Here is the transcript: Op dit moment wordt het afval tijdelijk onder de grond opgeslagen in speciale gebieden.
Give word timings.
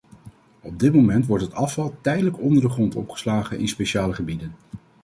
Op 0.61 0.79
dit 0.79 0.93
moment 0.93 1.25
wordt 1.25 1.43
het 1.43 1.53
afval 1.53 1.95
tijdelijk 2.01 2.39
onder 2.39 2.61
de 2.61 2.69
grond 2.69 2.95
opgeslagen 2.95 3.59
in 3.59 3.67
speciale 3.67 4.13
gebieden. 4.13 4.53